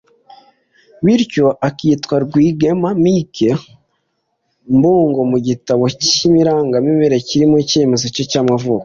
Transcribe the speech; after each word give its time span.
bityo 1.05 1.45
akitwa 1.67 2.15
Rwigema 2.25 2.89
Mike 3.03 3.49
Mbungo 4.75 5.21
mu 5.31 5.37
gitabo 5.47 5.83
cy’irangamimerere 6.03 7.17
kirimo 7.29 7.55
icyemezo 7.63 8.05
cye 8.15 8.23
cy’amavuko 8.31 8.79